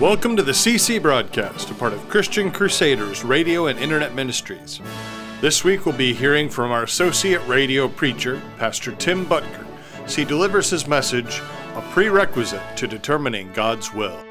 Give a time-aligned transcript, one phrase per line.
[0.00, 4.80] Welcome to the CC broadcast, a part of Christian Crusaders radio and internet ministries.
[5.42, 9.66] This week we'll be hearing from our associate radio preacher, Pastor Tim Boettger,
[10.02, 11.40] as he delivers his message,
[11.74, 14.24] A Prerequisite to Determining God's Will.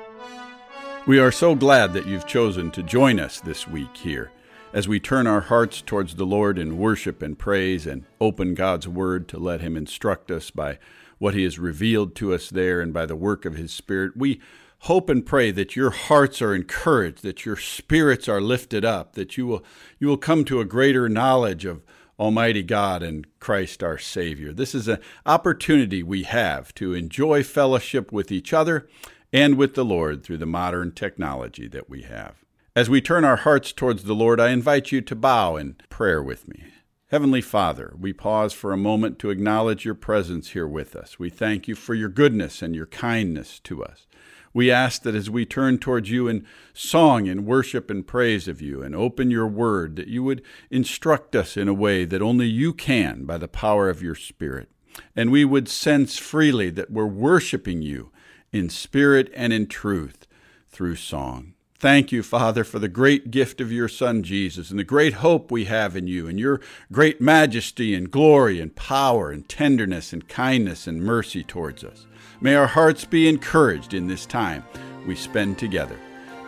[1.05, 4.31] We are so glad that you've chosen to join us this week here
[4.73, 8.87] as we turn our hearts towards the Lord in worship and praise and open God's
[8.87, 10.79] Word to let Him instruct us by
[11.19, 14.17] what He has revealed to us there and by the work of His Spirit.
[14.17, 14.41] We
[14.83, 19.37] hope and pray that your hearts are encouraged, that your spirits are lifted up, that
[19.37, 19.63] you will
[19.99, 21.83] you will come to a greater knowledge of
[22.19, 24.51] Almighty God and Christ our Savior.
[24.51, 28.87] This is an opportunity we have to enjoy fellowship with each other
[29.31, 32.43] and with the Lord through the modern technology that we have.
[32.75, 36.21] As we turn our hearts towards the Lord, I invite you to bow in prayer
[36.21, 36.65] with me.
[37.07, 41.17] Heavenly Father, we pause for a moment to acknowledge your presence here with us.
[41.17, 44.05] We thank you for your goodness and your kindness to us.
[44.53, 48.61] We ask that as we turn towards you in song and worship and praise of
[48.61, 52.47] you and open your word, that you would instruct us in a way that only
[52.47, 54.69] you can by the power of your Spirit.
[55.15, 58.11] And we would sense freely that we're worshiping you
[58.51, 60.27] in spirit and in truth
[60.69, 61.53] through song.
[61.77, 65.49] Thank you, Father, for the great gift of your Son, Jesus, and the great hope
[65.49, 66.59] we have in you, and your
[66.91, 72.05] great majesty and glory and power and tenderness and kindness and mercy towards us.
[72.41, 74.63] May our hearts be encouraged in this time
[75.05, 75.99] we spend together.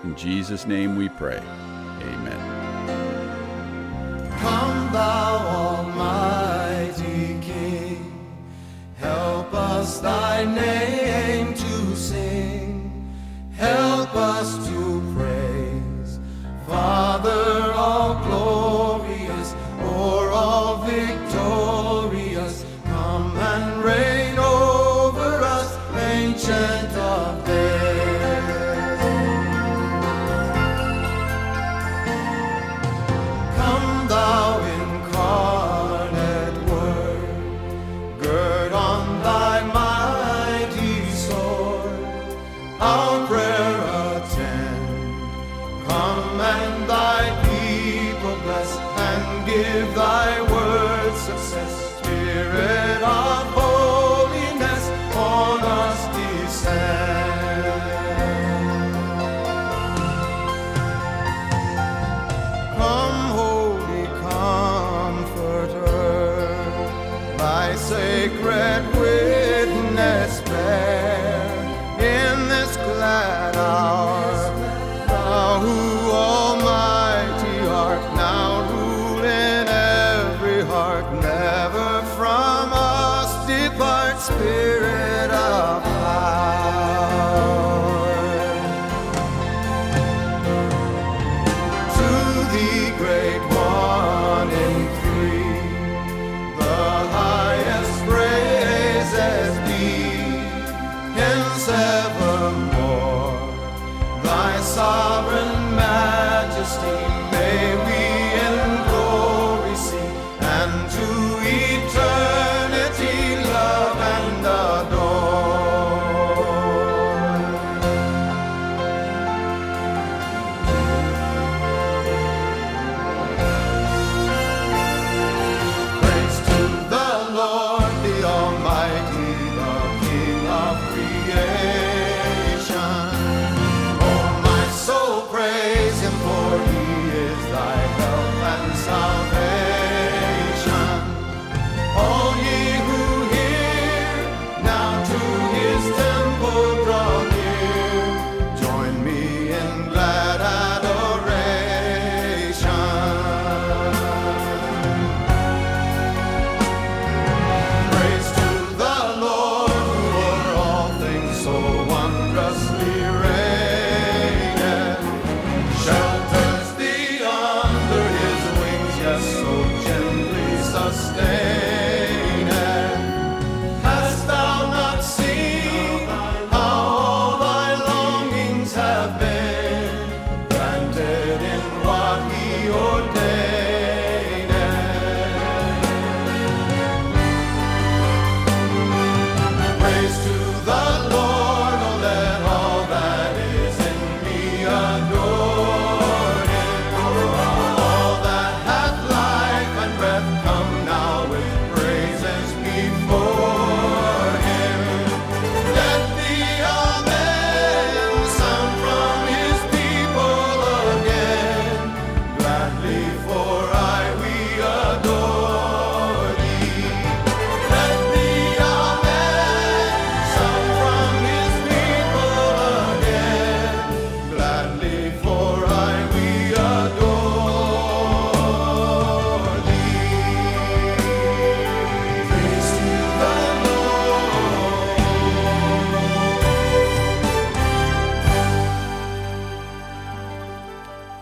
[0.03, 1.38] In Jesus' name we pray.
[1.38, 2.39] Amen.
[4.39, 8.39] Come, thou Almighty King,
[8.95, 13.14] help us thy name to sing,
[13.58, 14.81] help us to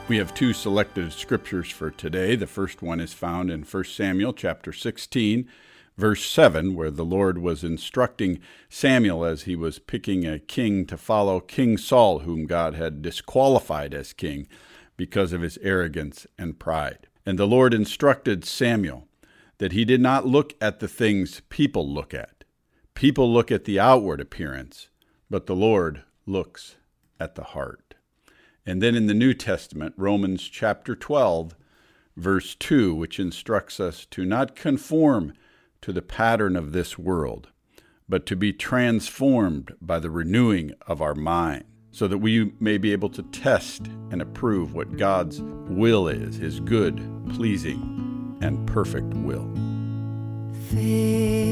[0.10, 2.36] We have two selected scriptures for today.
[2.36, 5.48] The first one is found in 1 Samuel chapter 16,
[6.00, 8.40] verse 7, where the Lord was instructing
[8.70, 13.94] Samuel as he was picking a king to follow King Saul, whom God had disqualified
[13.94, 14.48] as king
[14.98, 17.06] because of his arrogance and pride.
[17.24, 19.08] And the Lord instructed Samuel
[19.60, 22.44] that he did not look at the things people look at.
[22.96, 24.90] People look at the outward appearance,
[25.30, 26.78] but the Lord looks
[27.20, 27.89] at the heart.
[28.66, 31.56] And then in the New Testament, Romans chapter 12,
[32.16, 35.34] verse 2, which instructs us to not conform
[35.82, 37.50] to the pattern of this world,
[38.08, 42.92] but to be transformed by the renewing of our mind, so that we may be
[42.92, 46.98] able to test and approve what God's will is, his good,
[47.34, 49.50] pleasing, and perfect will.
[50.70, 51.49] Fairest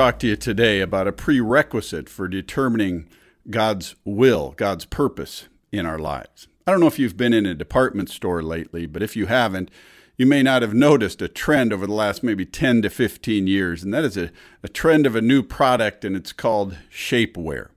[0.00, 3.06] talk to you today about a prerequisite for determining
[3.50, 6.48] God's will, God's purpose in our lives.
[6.66, 9.70] I don't know if you've been in a department store lately, but if you haven't,
[10.16, 13.82] you may not have noticed a trend over the last maybe 10 to 15 years,
[13.82, 14.30] and that is a,
[14.62, 17.68] a trend of a new product, and it's called shapewear.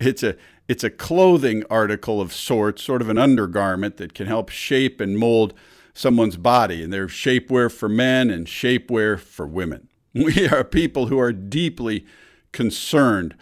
[0.00, 0.34] It's a
[0.66, 5.16] it's a clothing article of sorts, sort of an undergarment that can help shape and
[5.16, 5.54] mold
[5.94, 6.82] someone's body.
[6.82, 9.86] And there's shapewear for men and shapewear for women.
[10.14, 12.04] We are people who are deeply
[12.52, 13.36] concerned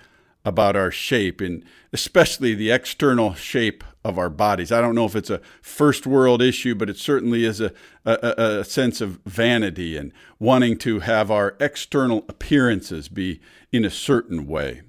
[0.45, 4.71] about our shape and especially the external shape of our bodies.
[4.71, 7.73] I don't know if it's a first world issue, but it certainly is a,
[8.05, 13.41] a, a sense of vanity and wanting to have our external appearances be
[13.73, 14.83] in a certain way.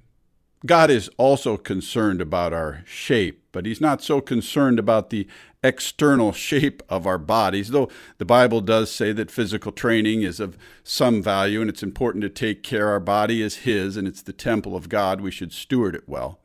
[0.65, 5.27] God is also concerned about our shape, but He's not so concerned about the
[5.63, 10.58] external shape of our bodies, though the Bible does say that physical training is of
[10.84, 12.89] some value and it's important to take care.
[12.89, 15.22] Our body is His and it's the temple of God.
[15.22, 16.39] We should steward it well.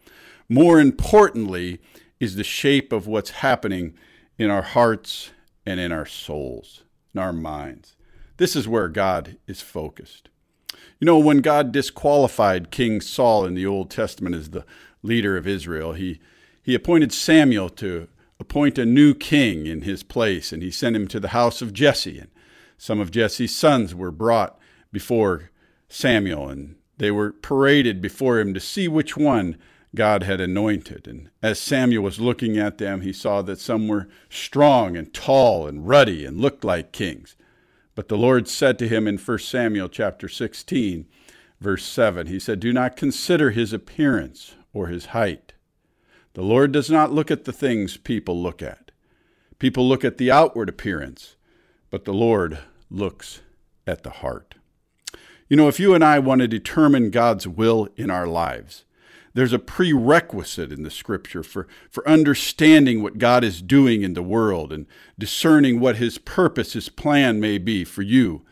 [0.49, 1.80] More importantly,
[2.20, 3.94] is the shape of what's happening
[4.38, 5.30] in our hearts
[5.66, 6.82] and in our souls,
[7.14, 7.96] in our minds.
[8.37, 10.28] This is where God is focused.
[11.00, 14.64] You know, when God disqualified King Saul in the Old Testament as the
[15.02, 16.20] leader of Israel, he,
[16.64, 18.09] he appointed Samuel to
[18.40, 21.75] appoint a new king in his place, and he sent him to the house of
[21.75, 22.18] Jesse.
[22.18, 22.30] And
[22.78, 24.59] some of Jesse's sons were brought
[24.90, 25.50] before
[25.88, 29.56] Samuel, and they were paraded before him to see which one
[29.94, 31.06] God had anointed.
[31.06, 35.66] And as Samuel was looking at them, he saw that some were strong and tall
[35.66, 37.37] and ruddy and looked like kings.
[37.94, 41.06] But the Lord said to him in 1 Samuel chapter 16,
[41.61, 45.53] verse 7, he said, Do not consider his appearance or his height.
[46.34, 48.90] The Lord does not look at the things people look at.
[49.58, 51.36] People look at the outward appearance,
[51.90, 52.58] but the Lord
[52.90, 53.40] looks
[53.86, 54.56] at the heart.
[55.48, 58.84] You know, if you and I want to determine God's will in our lives,
[59.34, 64.22] there's a prerequisite in the scripture for, for understanding what God is doing in the
[64.22, 64.86] world and
[65.18, 68.42] discerning what his purpose, his plan may be for you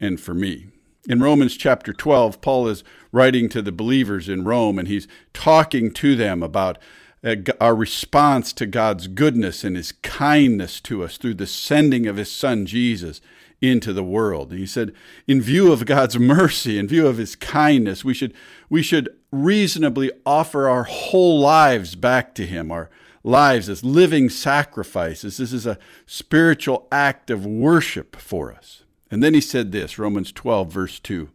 [0.00, 0.68] and for me.
[1.08, 5.92] In Romans chapter 12, Paul is writing to the believers in Rome and he's talking
[5.92, 6.78] to them about
[7.24, 12.16] Uh, our response to God's goodness and his kindness to us through the sending of
[12.16, 13.20] his son Jesus
[13.60, 14.50] into the world.
[14.50, 14.92] And he said,
[15.26, 18.34] in view of God's mercy, in view of his kindness, we should,
[18.68, 22.90] we should reasonably offer our whole lives back to him, our
[23.22, 25.38] lives as living sacrifices.
[25.38, 28.84] This is a spiritual act of worship for us.
[29.10, 31.30] And then he said this Romans 12, verse 2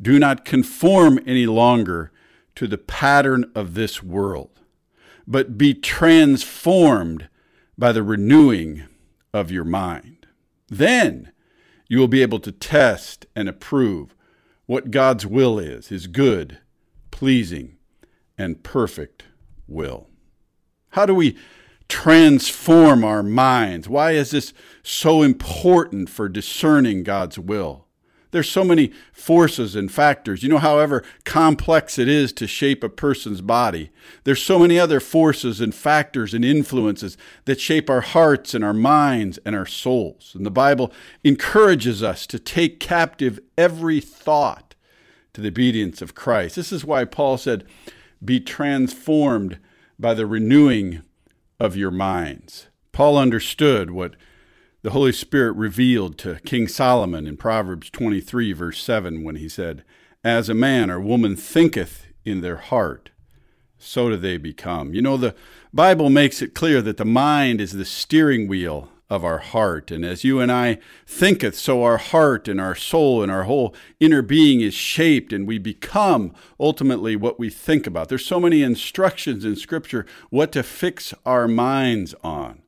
[0.00, 2.12] Do not conform any longer
[2.56, 4.55] to the pattern of this world,
[5.26, 7.28] but be transformed
[7.76, 8.84] by the renewing
[9.32, 10.26] of your mind.
[10.68, 11.32] Then
[11.88, 14.14] you will be able to test and approve
[14.66, 16.58] what God's will is, his good,
[17.10, 17.76] pleasing,
[18.36, 19.24] and perfect
[19.68, 20.08] will.
[20.90, 21.36] How do we
[21.88, 23.88] transform our minds?
[23.88, 24.52] Why is this
[24.82, 27.85] so important for discerning God's will?
[28.30, 30.42] There's so many forces and factors.
[30.42, 33.90] You know, however complex it is to shape a person's body,
[34.24, 38.74] there's so many other forces and factors and influences that shape our hearts and our
[38.74, 40.32] minds and our souls.
[40.34, 40.92] And the Bible
[41.24, 44.74] encourages us to take captive every thought
[45.34, 46.56] to the obedience of Christ.
[46.56, 47.64] This is why Paul said,
[48.24, 49.58] Be transformed
[49.98, 51.02] by the renewing
[51.60, 52.68] of your minds.
[52.92, 54.16] Paul understood what
[54.86, 59.82] the Holy Spirit revealed to King Solomon in Proverbs 23, verse 7, when he said,
[60.22, 63.10] As a man or woman thinketh in their heart,
[63.76, 64.94] so do they become.
[64.94, 65.34] You know, the
[65.74, 69.90] Bible makes it clear that the mind is the steering wheel of our heart.
[69.90, 73.74] And as you and I thinketh, so our heart and our soul and our whole
[73.98, 78.08] inner being is shaped, and we become ultimately what we think about.
[78.08, 82.62] There's so many instructions in Scripture what to fix our minds on.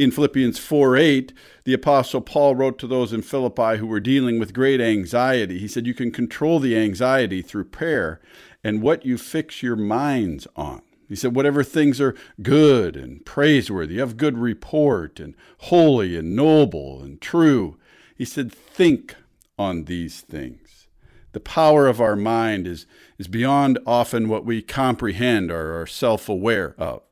[0.00, 4.38] In Philippians 4 8, the Apostle Paul wrote to those in Philippi who were dealing
[4.38, 5.58] with great anxiety.
[5.58, 8.18] He said, You can control the anxiety through prayer
[8.64, 10.80] and what you fix your minds on.
[11.06, 17.02] He said, Whatever things are good and praiseworthy, of good report, and holy and noble
[17.02, 17.76] and true,
[18.16, 19.16] he said, Think
[19.58, 20.88] on these things.
[21.32, 22.86] The power of our mind is,
[23.18, 27.02] is beyond often what we comprehend or are self aware of.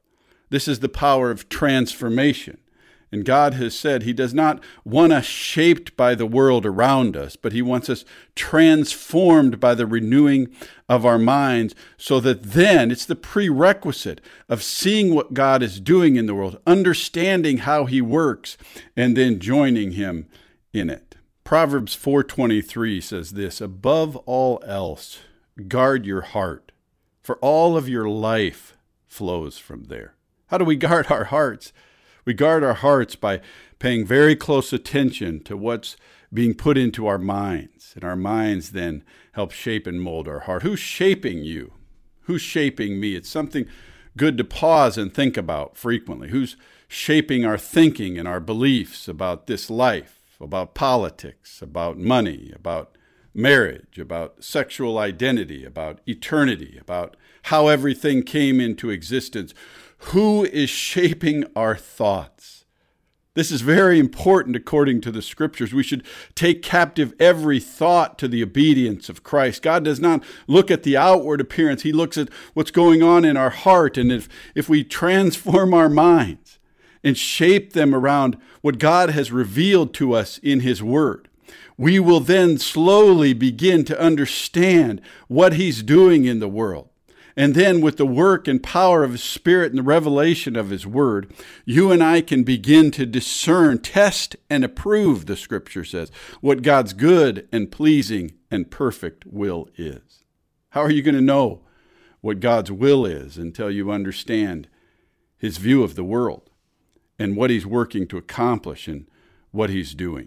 [0.48, 2.56] This is the power of transformation.
[3.10, 7.36] And God has said He does not want us shaped by the world around us,
[7.36, 10.48] but He wants us transformed by the renewing
[10.88, 16.16] of our minds so that then it's the prerequisite of seeing what God is doing
[16.16, 18.58] in the world, understanding how He works,
[18.96, 20.26] and then joining Him
[20.72, 21.16] in it.
[21.44, 25.20] Proverbs 4:23 says this, above all else,
[25.66, 26.72] guard your heart,
[27.22, 30.14] for all of your life flows from there.
[30.48, 31.72] How do we guard our hearts?
[32.28, 33.40] We guard our hearts by
[33.78, 35.96] paying very close attention to what's
[36.30, 37.92] being put into our minds.
[37.94, 40.62] And our minds then help shape and mold our heart.
[40.62, 41.72] Who's shaping you?
[42.24, 43.14] Who's shaping me?
[43.14, 43.64] It's something
[44.18, 46.28] good to pause and think about frequently.
[46.28, 52.94] Who's shaping our thinking and our beliefs about this life, about politics, about money, about
[53.32, 59.54] marriage, about sexual identity, about eternity, about how everything came into existence?
[59.98, 62.64] Who is shaping our thoughts?
[63.38, 65.72] This is very important according to the scriptures.
[65.72, 69.62] We should take captive every thought to the obedience of Christ.
[69.62, 73.36] God does not look at the outward appearance, He looks at what's going on in
[73.36, 73.96] our heart.
[73.96, 76.58] And if, if we transform our minds
[77.04, 81.28] and shape them around what God has revealed to us in His Word,
[81.76, 86.88] we will then slowly begin to understand what He's doing in the world.
[87.38, 90.84] And then, with the work and power of His Spirit and the revelation of His
[90.84, 91.32] Word,
[91.64, 96.92] you and I can begin to discern, test, and approve, the Scripture says, what God's
[96.92, 100.24] good and pleasing and perfect will is.
[100.70, 101.60] How are you going to know
[102.22, 104.66] what God's will is until you understand
[105.36, 106.50] His view of the world
[107.20, 109.06] and what He's working to accomplish and
[109.52, 110.26] what He's doing?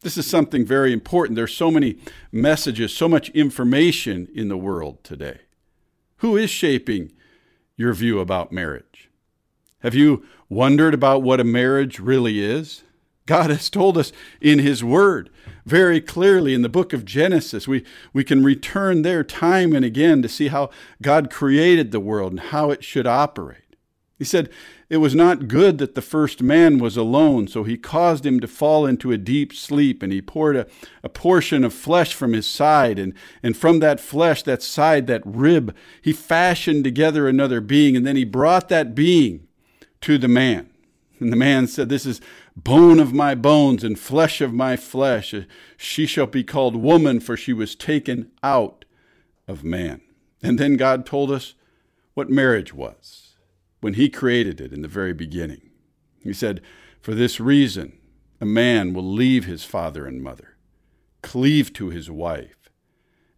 [0.00, 1.36] This is something very important.
[1.36, 1.98] There's so many
[2.32, 5.40] messages, so much information in the world today.
[6.20, 7.12] Who is shaping
[7.76, 9.10] your view about marriage?
[9.80, 12.82] Have you wondered about what a marriage really is?
[13.24, 15.30] God has told us in His Word
[15.64, 17.66] very clearly in the book of Genesis.
[17.66, 20.68] We, we can return there time and again to see how
[21.00, 23.69] God created the world and how it should operate.
[24.20, 24.50] He said,
[24.90, 28.46] It was not good that the first man was alone, so he caused him to
[28.46, 30.66] fall into a deep sleep, and he poured a,
[31.02, 35.22] a portion of flesh from his side, and, and from that flesh, that side, that
[35.24, 39.48] rib, he fashioned together another being, and then he brought that being
[40.02, 40.68] to the man.
[41.18, 42.20] And the man said, This is
[42.54, 45.34] bone of my bones and flesh of my flesh.
[45.78, 48.84] She shall be called woman, for she was taken out
[49.48, 50.02] of man.
[50.42, 51.54] And then God told us
[52.12, 53.29] what marriage was
[53.80, 55.70] when he created it in the very beginning.
[56.22, 56.60] He said,
[57.00, 57.98] For this reason,
[58.40, 60.56] a man will leave his father and mother,
[61.22, 62.70] cleave to his wife,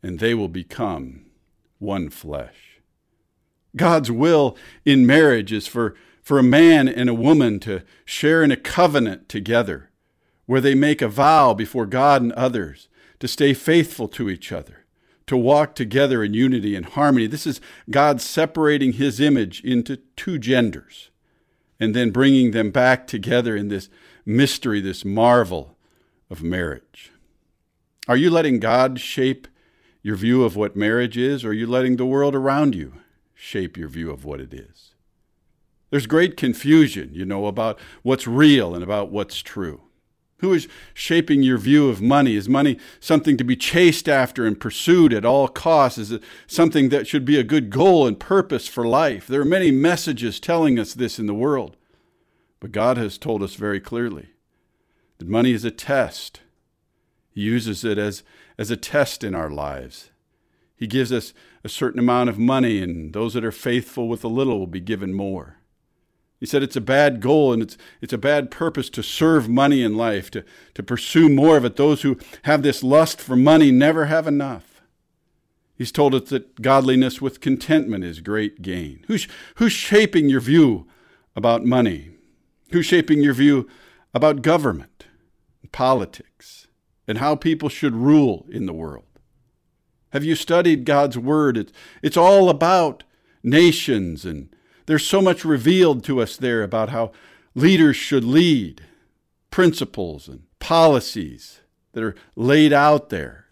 [0.02, 1.26] and they will become
[1.78, 2.80] one flesh.
[3.74, 8.50] God's will in marriage is for, for a man and a woman to share in
[8.50, 9.90] a covenant together,
[10.46, 12.88] where they make a vow before God and others
[13.20, 14.81] to stay faithful to each other
[15.26, 17.26] to walk together in unity and harmony.
[17.26, 21.10] This is God separating his image into two genders
[21.78, 23.88] and then bringing them back together in this
[24.24, 25.76] mystery, this marvel
[26.30, 27.10] of marriage.
[28.08, 29.48] Are you letting God shape
[30.02, 32.94] your view of what marriage is, or are you letting the world around you
[33.34, 34.94] shape your view of what it is?
[35.90, 39.82] There's great confusion, you know, about what's real and about what's true.
[40.42, 42.34] Who is shaping your view of money?
[42.34, 45.98] Is money something to be chased after and pursued at all costs?
[45.98, 49.28] Is it something that should be a good goal and purpose for life?
[49.28, 51.76] There are many messages telling us this in the world.
[52.58, 54.30] But God has told us very clearly
[55.18, 56.40] that money is a test.
[57.30, 58.24] He uses it as,
[58.58, 60.10] as a test in our lives.
[60.74, 64.28] He gives us a certain amount of money, and those that are faithful with a
[64.28, 65.58] little will be given more.
[66.42, 69.80] He said it's a bad goal and it's, it's a bad purpose to serve money
[69.80, 71.76] in life, to, to pursue more of it.
[71.76, 74.82] Those who have this lust for money never have enough.
[75.76, 79.04] He's told us that godliness with contentment is great gain.
[79.06, 80.88] Who's, who's shaping your view
[81.36, 82.10] about money?
[82.72, 83.68] Who's shaping your view
[84.12, 85.06] about government,
[85.70, 86.66] politics,
[87.06, 89.06] and how people should rule in the world?
[90.10, 91.56] Have you studied God's Word?
[91.56, 93.04] It's, it's all about
[93.44, 94.52] nations and
[94.86, 97.12] there's so much revealed to us there about how
[97.54, 98.82] leaders should lead,
[99.50, 101.60] principles and policies
[101.92, 103.46] that are laid out there.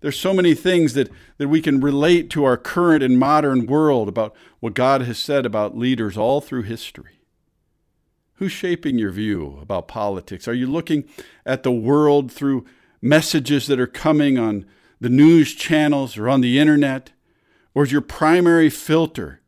[0.00, 4.08] There's so many things that, that we can relate to our current and modern world
[4.08, 7.20] about what God has said about leaders all through history.
[8.34, 10.46] Who's shaping your view about politics?
[10.46, 11.04] Are you looking
[11.46, 12.66] at the world through
[13.00, 14.66] messages that are coming on
[15.00, 17.12] the news channels or on the internet?
[17.74, 19.40] Or is your primary filter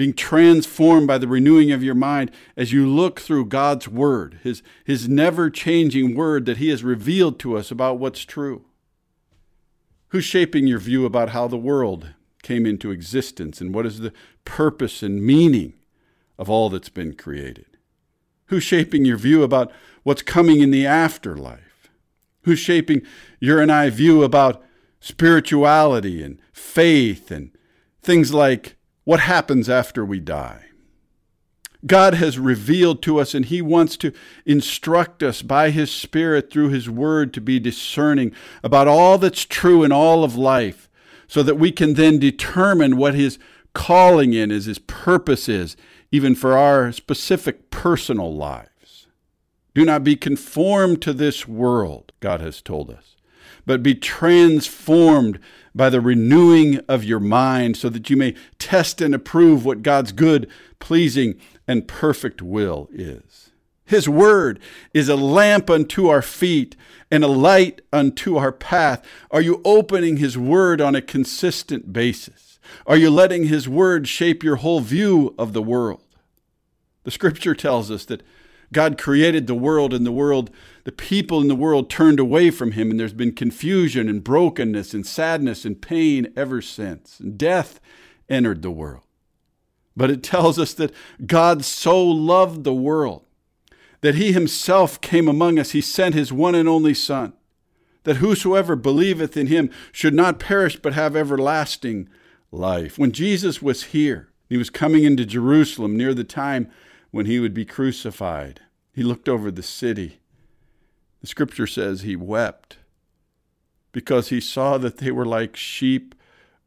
[0.00, 4.62] being transformed by the renewing of your mind as you look through God's Word, His,
[4.82, 8.64] His never changing Word that He has revealed to us about what's true?
[10.08, 14.14] Who's shaping your view about how the world came into existence and what is the
[14.46, 15.74] purpose and meaning
[16.38, 17.66] of all that's been created?
[18.46, 19.70] Who's shaping your view about
[20.02, 21.90] what's coming in the afterlife?
[22.44, 23.02] Who's shaping
[23.38, 24.64] your and I view about
[24.98, 27.50] spirituality and faith and
[28.00, 28.76] things like
[29.10, 30.66] what happens after we die.
[31.84, 34.12] God has revealed to us, and He wants to
[34.46, 38.30] instruct us by His Spirit through His Word to be discerning
[38.62, 40.88] about all that's true in all of life,
[41.26, 43.40] so that we can then determine what His
[43.74, 45.76] calling in is, His purpose is,
[46.12, 49.08] even for our specific personal lives.
[49.74, 53.16] Do not be conformed to this world, God has told us,
[53.66, 55.40] but be transformed
[55.74, 60.12] by the renewing of your mind, so that you may test and approve what God's
[60.12, 63.50] good, pleasing, and perfect will is.
[63.84, 64.60] His word
[64.94, 66.76] is a lamp unto our feet
[67.10, 69.04] and a light unto our path.
[69.32, 72.60] Are you opening His word on a consistent basis?
[72.86, 76.02] Are you letting His word shape your whole view of the world?
[77.02, 78.22] The scripture tells us that
[78.72, 80.50] God created the world and the world,
[80.84, 84.94] the people in the world turned away from him, and there's been confusion and brokenness
[84.94, 87.18] and sadness and pain ever since.
[87.20, 87.80] And death
[88.28, 89.04] entered the world.
[89.96, 90.94] But it tells us that
[91.26, 93.24] God so loved the world
[94.00, 95.72] that he himself came among us.
[95.72, 97.34] He sent his one and only Son,
[98.04, 102.08] that whosoever believeth in him should not perish but have everlasting
[102.50, 102.98] life.
[102.98, 106.70] When Jesus was here, he was coming into Jerusalem near the time
[107.10, 108.60] when he would be crucified.
[108.92, 110.20] He looked over the city.
[111.20, 112.78] The scripture says he wept
[113.92, 116.14] because he saw that they were like sheep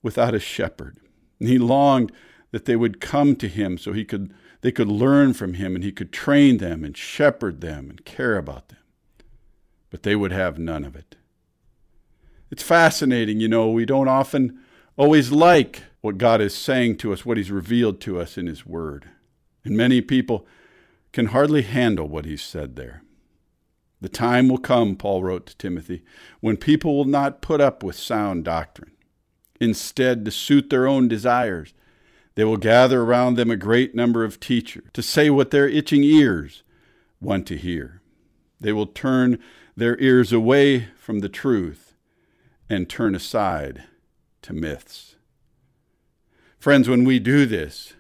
[0.02, 0.98] without a shepherd.
[1.40, 2.12] And he longed
[2.52, 5.84] that they would come to him so he could they could learn from him and
[5.84, 8.80] he could train them and shepherd them and care about them.
[9.90, 11.18] But they would have none of it.
[12.50, 14.60] It's fascinating, you know, we don't often
[14.96, 18.66] always like what God is saying to us, what he's revealed to us in his
[18.66, 19.10] word.
[19.64, 20.46] And many people
[21.12, 23.04] can hardly handle what he said there.
[24.02, 26.04] The time will come, Paul wrote to Timothy,
[26.42, 28.92] when people will not put up with sound doctrine.
[29.62, 31.74] Instead, to suit their own desires,
[32.36, 36.04] they will gather around them a great number of teachers to say what their itching
[36.04, 36.64] ears
[37.22, 38.02] want to hear.
[38.60, 39.40] They will turn
[39.78, 41.96] their ears away from the truth
[42.70, 43.84] and turn aside
[44.42, 45.16] to myths.
[46.60, 47.94] Friends, when we do this,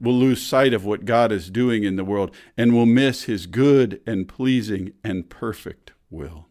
[0.00, 3.46] we'll lose sight of what God is doing in the world and we'll miss his
[3.46, 6.46] good and pleasing and perfect will.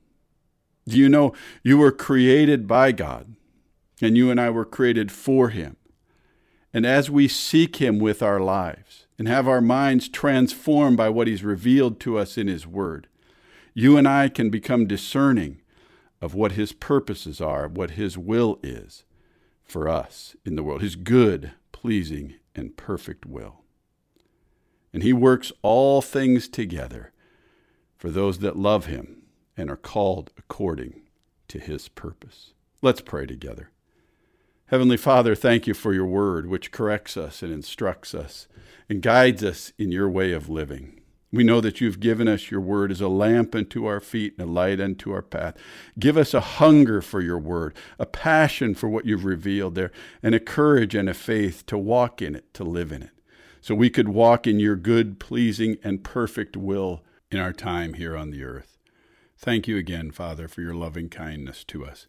[0.87, 3.35] Do you know you were created by God
[4.01, 5.77] and you and I were created for him?
[6.73, 11.27] And as we seek him with our lives and have our minds transformed by what
[11.27, 13.07] he's revealed to us in his word,
[13.73, 15.61] you and I can become discerning
[16.21, 19.05] of what his purposes are, what his will is
[19.63, 23.63] for us in the world, his good, pleasing, and perfect will.
[24.93, 27.11] And he works all things together
[27.97, 29.23] for those that love him
[29.57, 31.01] and are called according
[31.47, 32.53] to his purpose.
[32.81, 33.71] Let's pray together.
[34.67, 38.47] Heavenly Father, thank you for your word, which corrects us and instructs us
[38.89, 41.01] and guides us in your way of living.
[41.35, 44.47] We know that you've given us your word as a lamp unto our feet and
[44.47, 45.57] a light unto our path.
[45.99, 49.91] Give us a hunger for your word, a passion for what you've revealed there,
[50.23, 53.09] and a courage and a faith to walk in it, to live in it,
[53.59, 58.15] so we could walk in your good, pleasing, and perfect will in our time here
[58.15, 58.77] on the earth.
[59.37, 62.05] Thank you again, Father, for your loving kindness to us.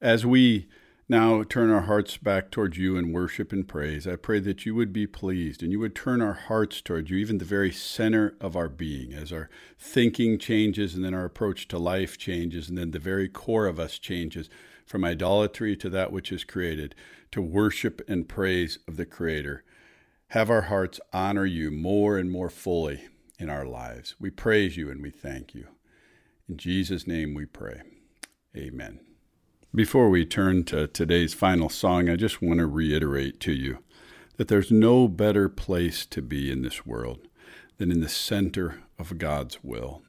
[0.00, 0.68] As we
[1.08, 4.06] now turn our hearts back towards you in worship and praise.
[4.06, 7.16] I pray that you would be pleased and you would turn our hearts towards you,
[7.16, 11.66] even the very center of our being, as our thinking changes and then our approach
[11.68, 14.50] to life changes, and then the very core of us changes
[14.84, 16.94] from idolatry to that which is created,
[17.30, 19.64] to worship and praise of the Creator.
[20.28, 24.14] Have our hearts honor you more and more fully in our lives.
[24.18, 25.68] We praise you and we thank you.
[26.48, 27.82] In Jesus' name we pray.
[28.56, 29.07] Amen.
[29.74, 33.80] Before we turn to today's final song, I just want to reiterate to you
[34.38, 37.28] that there's no better place to be in this world
[37.76, 40.00] than in the center of God's will.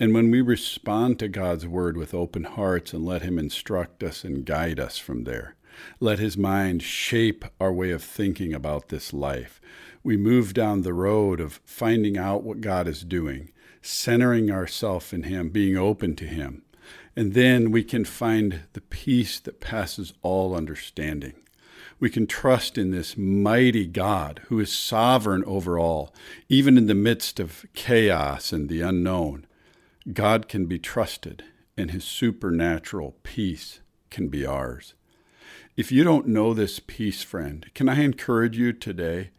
[0.00, 4.24] And when we respond to God's word with open hearts and let Him instruct us
[4.24, 5.56] and guide us from there,
[6.00, 9.60] let His mind shape our way of thinking about this life,
[10.02, 15.24] we move down the road of finding out what God is doing, centering ourselves in
[15.24, 16.62] Him, being open to Him
[17.16, 21.32] and then we can find the peace that passes all understanding.
[21.98, 26.14] We can trust in this mighty God who is sovereign over all,
[26.50, 29.46] even in the midst of chaos and the unknown.
[30.12, 31.42] God can be trusted,
[31.74, 34.92] and his supernatural peace can be ours.
[35.74, 39.30] If you don't know this peace, friend, can I encourage you today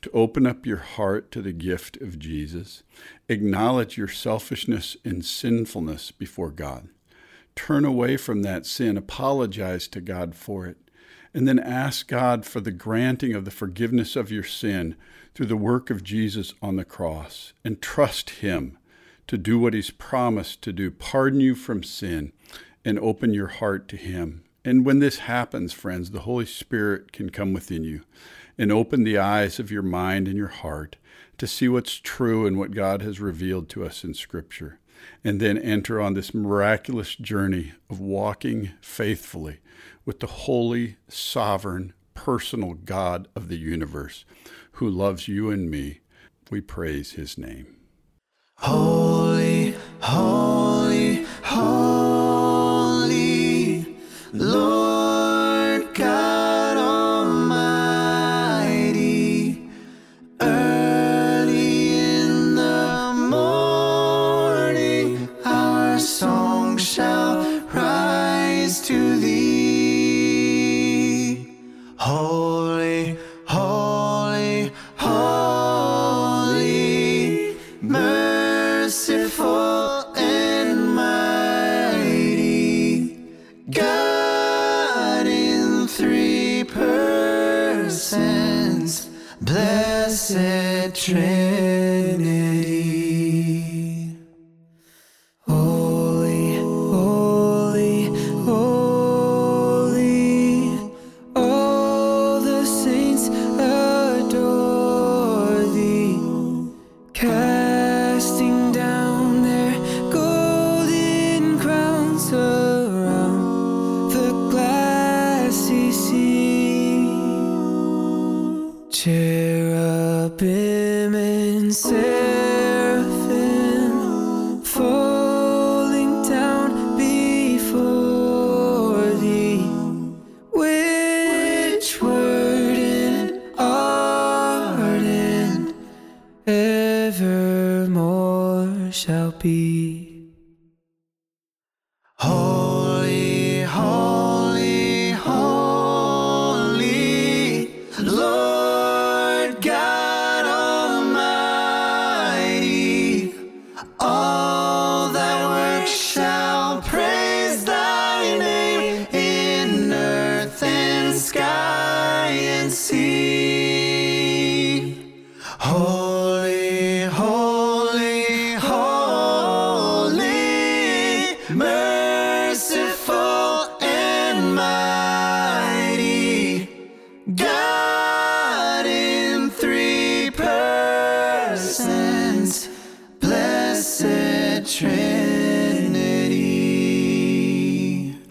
[0.00, 2.82] to open up your heart to the gift of Jesus?
[3.28, 6.88] Acknowledge your selfishness and sinfulness before God
[7.56, 10.76] turn away from that sin, apologize to God for it,
[11.34, 14.94] and then ask God for the granting of the forgiveness of your sin
[15.34, 18.78] through the work of Jesus on the cross, and trust Him
[19.26, 22.32] to do what He's promised to do pardon you from sin
[22.84, 24.44] and open your heart to Him.
[24.64, 28.02] And when this happens, friends, the Holy Spirit can come within you
[28.58, 30.96] and open the eyes of your mind and your heart
[31.38, 34.78] to see what's true and what God has revealed to us in Scripture
[35.24, 39.58] and then enter on this miraculous journey of walking faithfully
[40.04, 44.24] with the holy, sovereign, personal God of the universe
[44.72, 46.00] who loves you and me.
[46.50, 47.76] We praise his name.
[48.58, 52.76] Holy, holy, holy,
[54.32, 54.75] Lord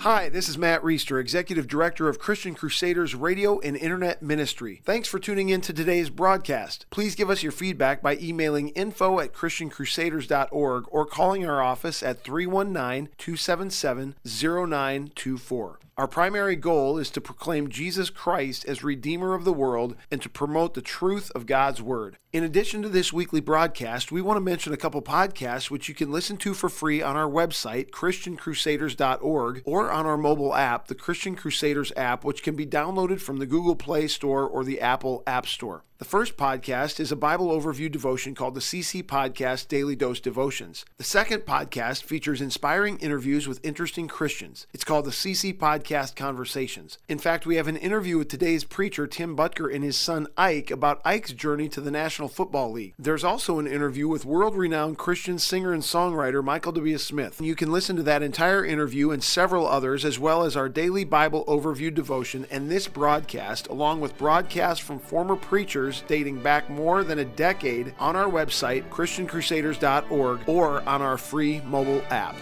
[0.05, 4.83] Hi, this is Matt Reister, Executive Director of Christian Crusaders Radio and Internet Ministry.
[4.85, 6.85] Thanks for tuning in to today's broadcast.
[6.91, 12.23] Please give us your feedback by emailing info at christiancrusaders.org or calling our office at
[12.23, 15.79] 319 277 0924.
[15.97, 20.27] Our primary goal is to proclaim Jesus Christ as Redeemer of the world and to
[20.27, 22.17] promote the truth of God's Word.
[22.33, 25.95] In addition to this weekly broadcast, we want to mention a couple podcasts which you
[25.95, 30.95] can listen to for free on our website, ChristianCrusaders.org, or on our mobile app, the
[30.95, 35.23] Christian Crusaders app, which can be downloaded from the Google Play Store or the Apple
[35.25, 35.85] App Store.
[35.97, 40.83] The first podcast is a Bible overview devotion called the CC Podcast Daily Dose Devotions.
[40.97, 44.67] The second podcast features inspiring interviews with interesting Christians.
[44.73, 46.97] It's called the CC Podcast Conversations.
[47.07, 50.69] In fact, we have an interview with today's preacher, Tim Boettger, and his son Ike
[50.69, 52.93] about Ike's journey to the National Football League.
[52.99, 56.97] There's also an interview with world renowned Christian singer and songwriter Michael W.
[56.97, 57.39] Smith.
[57.39, 61.05] You can listen to that entire interview and several others, as well as our daily
[61.05, 67.03] Bible overview devotion and this broadcast, along with broadcasts from former preachers dating back more
[67.03, 72.35] than a decade on our website, ChristianCrusaders.org, or on our free mobile app.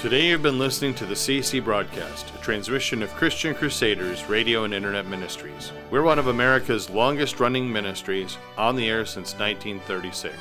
[0.00, 4.74] Today you've been listening to the CC broadcast, a transmission of Christian Crusaders radio and
[4.74, 5.72] internet ministries.
[5.90, 10.36] We're one of America's longest running ministries, on the air since 1936.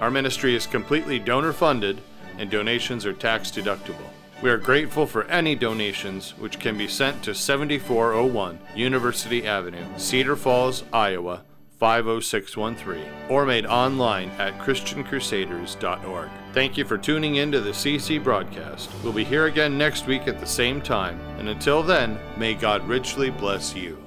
[0.00, 2.00] Our ministry is completely donor funded
[2.38, 4.08] and donations are tax deductible.
[4.42, 10.36] We are grateful for any donations which can be sent to 7401 University Avenue, Cedar
[10.36, 11.42] Falls, Iowa
[11.78, 16.28] 50613 or made online at christiancrusaders.org.
[16.52, 18.90] Thank you for tuning in to the CC broadcast.
[19.02, 22.86] We'll be here again next week at the same time, and until then, may God
[22.86, 24.03] richly bless you.